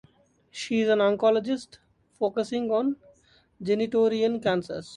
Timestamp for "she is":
0.49-0.89